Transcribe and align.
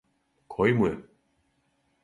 Који 0.55 0.73
му 0.79 0.89
је? 0.89 0.95